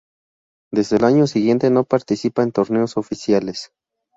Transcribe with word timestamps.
Desde 0.71 0.97
el 0.97 1.03
año 1.03 1.27
siguiente 1.27 1.69
no 1.69 1.83
participa 1.83 2.41
en 2.41 2.51
torneos 2.51 2.97
oficiales. 2.97 3.71